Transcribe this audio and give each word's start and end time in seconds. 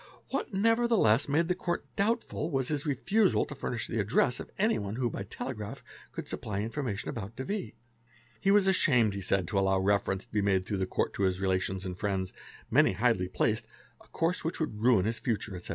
What 0.29 0.51
nevertheless 0.51 1.29
made 1.29 1.47
the 1.47 1.53
Court 1.53 1.85
doubtful 1.95 2.49
was 2.49 2.69
his 2.69 2.87
refusal 2.87 3.45
to 3.45 3.53
furnish 3.53 3.85
the 3.85 3.99
address 3.99 4.39
of 4.39 4.49
anyone 4.57 4.95
who 4.95 5.11
by 5.11 5.21
telegraph 5.21 5.83
could 6.11 6.27
sup 6.27 6.41
ply 6.41 6.61
information 6.61 7.09
about 7.11 7.35
de 7.35 7.43
V. 7.43 7.75
He 8.39 8.49
was 8.49 8.65
ashamed 8.65 9.13
he 9.13 9.21
said 9.21 9.47
to 9.49 9.59
allow 9.59 9.77
reference 9.77 10.25
to 10.25 10.31
be 10.33 10.41
made 10.41 10.65
through 10.65 10.77
the 10.77 10.87
Court 10.87 11.13
to 11.13 11.21
his 11.21 11.39
relations 11.39 11.85
and 11.85 11.95
friends, 11.99 12.33
many 12.71 12.93
highly 12.93 13.27
placed, 13.27 13.67
a 14.03 14.07
course 14.07 14.43
which 14.43 14.59
would 14.59 14.81
ruin 14.81 15.05
his 15.05 15.19
future, 15.19 15.55
etc. 15.55 15.69